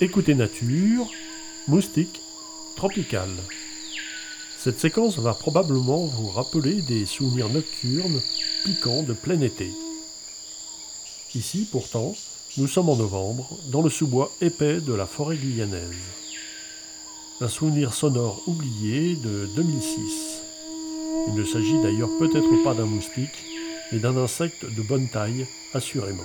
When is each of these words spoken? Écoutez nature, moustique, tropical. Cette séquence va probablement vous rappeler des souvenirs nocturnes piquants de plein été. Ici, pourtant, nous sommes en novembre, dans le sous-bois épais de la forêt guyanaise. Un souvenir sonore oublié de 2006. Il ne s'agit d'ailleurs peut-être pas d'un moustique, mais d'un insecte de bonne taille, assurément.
Écoutez 0.00 0.34
nature, 0.34 1.08
moustique, 1.68 2.20
tropical. 2.74 3.28
Cette 4.58 4.80
séquence 4.80 5.18
va 5.18 5.34
probablement 5.34 6.04
vous 6.06 6.30
rappeler 6.30 6.82
des 6.82 7.06
souvenirs 7.06 7.48
nocturnes 7.48 8.20
piquants 8.64 9.04
de 9.04 9.12
plein 9.12 9.40
été. 9.40 9.70
Ici, 11.36 11.68
pourtant, 11.70 12.16
nous 12.56 12.66
sommes 12.66 12.88
en 12.88 12.96
novembre, 12.96 13.56
dans 13.70 13.82
le 13.82 13.90
sous-bois 13.90 14.32
épais 14.40 14.80
de 14.80 14.92
la 14.92 15.06
forêt 15.06 15.36
guyanaise. 15.36 15.80
Un 17.40 17.48
souvenir 17.48 17.94
sonore 17.94 18.42
oublié 18.48 19.14
de 19.14 19.48
2006. 19.54 20.40
Il 21.28 21.34
ne 21.34 21.44
s'agit 21.44 21.80
d'ailleurs 21.82 22.10
peut-être 22.18 22.64
pas 22.64 22.74
d'un 22.74 22.86
moustique, 22.86 23.44
mais 23.92 24.00
d'un 24.00 24.16
insecte 24.16 24.64
de 24.64 24.82
bonne 24.82 25.08
taille, 25.08 25.46
assurément. 25.72 26.24